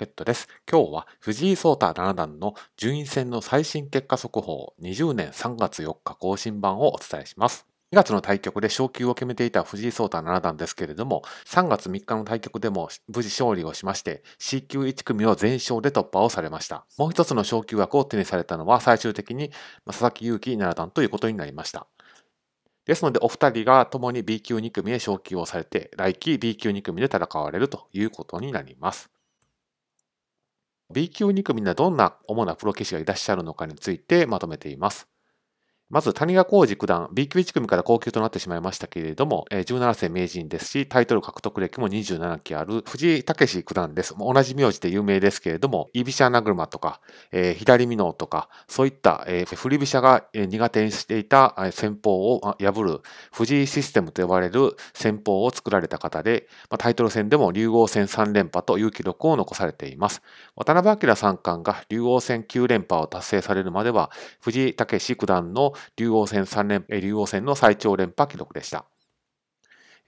[0.00, 0.48] ケットです。
[0.70, 7.66] 今日は藤井聡太七段の順位戦の最新結果速報20年3月4日更新版をお伝えします。
[7.92, 16.86] 2月の対局で昇級を決めていた藤井聡太七段ですけれども、3月3日の対局でも無事勝利をしまして、C 級1組を全勝で突破をされました。
[16.96, 19.50] もう一つの昇級枠を手にされたのは最終的に
[19.84, 21.86] 佐々木勇気七段ということになりました。
[22.86, 29.10] ですので、お二人が共に B 級2組へ昇級をされて、来期 B 級2組で戦われるということになります。
[30.90, 35.08] B 級2組にはどんな主なプロ棋士がいらっしゃるのかについてまとめています。
[35.90, 44.14] まず、谷川浩二九段、B 級1組から高級となってしまいましたけれども、17世名人ですし、タイトル獲得歴も27期ある藤井武九段です。
[44.16, 47.00] 同じ名字で有名ですけれども、イビシャナグルマとか、
[47.32, 53.00] えー、左美濃とか、そういった、えー、振り飛車が苦手にしていた戦法を破る
[53.32, 60.22] 藤井システムと呼ばれる戦法を作られた方で、まあ、タイトル戦でも竜王戦3連覇という記録を残されています。
[60.54, 68.86] 渡辺明三冠が竜王戦9連覇を達成されるまでは、藤井武九段の竜王戦3連、竜王戦の最長連覇記録でした。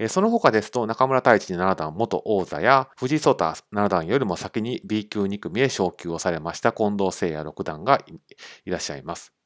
[0.09, 8.01] その他ですと、中村太一七段元王座や藤井聡太七段よりも先に B 級2組へ昇級をされました近藤誠也六段が
[8.65, 9.42] いらっしゃいます。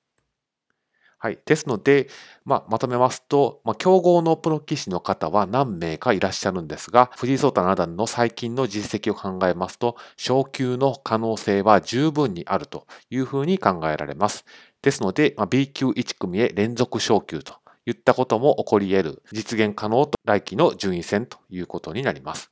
[1.19, 1.39] はい。
[1.47, 2.09] ですので、
[2.45, 14.45] まあ、まとめますと、まあ、競合のプロ棋士の方は何名かいらっしゃるんですが、藤井聡太七段の最近の実績を考えますと、昇級の可能性は十分にあるというふうに考えられます。
[14.83, 17.55] ですので、まあ、B 級1組へ連続昇級と
[17.87, 22.51] いったことも起こり得る実現可能と来期の順位戦ということになります。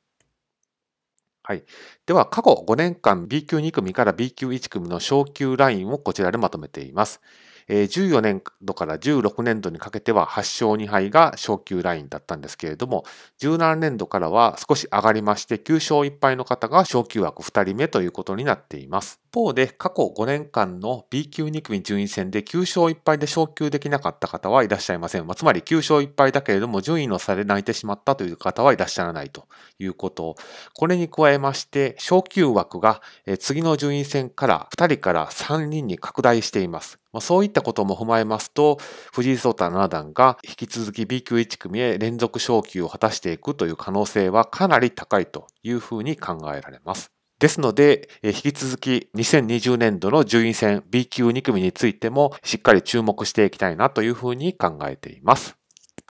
[1.43, 1.65] はい。
[2.07, 7.21] では、過去5年間 B 級2組から B 級1組の昇級ラインをこちらでまとめています。
[7.69, 13.05] 14年度から16年度にかけては8勝2敗が昇級ラインだったんですけれども、
[13.41, 19.21] 17年度からは少し上がりまして9勝1敗の方が昇級枠2人目ということになっています。
[19.31, 25.27] 一方で過去5年間の B 級2組順位戦で9勝1敗で昇級できなかった方はいらっしゃいません。
[25.35, 29.49] つまり9勝1敗だけれども順位の差で泣いてしまったという方はいらっしゃらないと
[29.81, 30.37] いうこと。
[30.75, 33.03] これに加えまして昇級枠が
[33.41, 36.99] 次の順位戦から2人から3人に拡大しています。
[37.15, 38.79] まあ、そういったことも踏まえますと、
[39.13, 47.13] 藤井聡太七段が引き続き B 級1組へ連続昇級を果たしていくという可能性はかなり高いというふうに考えられます。
[47.39, 55.64] ですので、引き続き2020年度の順位戦 B 級2組についてもしっかり注目していきたいなというふうに考えています。